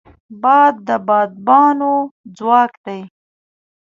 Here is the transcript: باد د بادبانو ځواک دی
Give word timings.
باد 0.41 0.73
د 0.87 0.89
بادبانو 1.07 1.93
ځواک 2.37 2.71
دی 2.85 3.01